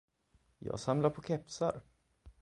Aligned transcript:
Jag 0.59 0.79
samlar 0.79 1.09
på 1.09 1.21
kepsar! 1.21 1.81